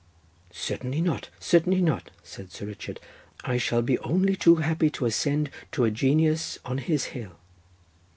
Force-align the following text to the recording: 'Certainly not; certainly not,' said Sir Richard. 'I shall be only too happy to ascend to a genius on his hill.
'Certainly 0.51 0.99
not; 0.99 1.29
certainly 1.39 1.79
not,' 1.79 2.09
said 2.23 2.51
Sir 2.51 2.65
Richard. 2.65 2.99
'I 3.43 3.59
shall 3.59 3.83
be 3.83 3.99
only 3.99 4.35
too 4.35 4.55
happy 4.55 4.89
to 4.89 5.05
ascend 5.05 5.51
to 5.73 5.83
a 5.85 5.91
genius 5.91 6.57
on 6.65 6.79
his 6.79 7.03
hill. 7.13 7.33